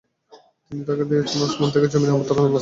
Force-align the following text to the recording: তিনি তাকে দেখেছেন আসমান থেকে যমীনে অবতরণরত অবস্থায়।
তিনি 0.71 0.81
তাকে 0.87 1.03
দেখেছেন 1.09 1.39
আসমান 1.47 1.69
থেকে 1.73 1.87
যমীনে 1.87 2.13
অবতরণরত 2.13 2.39
অবস্থায়। 2.43 2.59